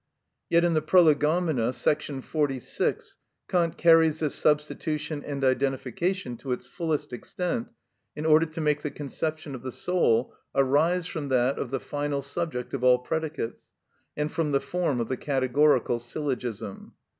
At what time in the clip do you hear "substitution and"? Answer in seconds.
4.33-5.43